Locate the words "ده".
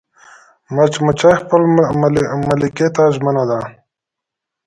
3.49-3.59